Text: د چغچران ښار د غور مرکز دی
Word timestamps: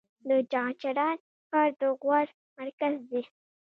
د 0.29 0.31
چغچران 0.51 1.17
ښار 1.49 1.69
د 1.79 1.81
غور 2.01 2.27
مرکز 2.57 2.95
دی 3.11 3.21